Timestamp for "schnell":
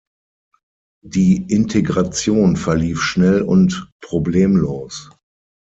3.03-3.43